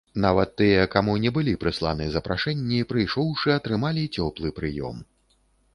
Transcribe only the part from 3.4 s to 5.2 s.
атрымалі цёплы прыём.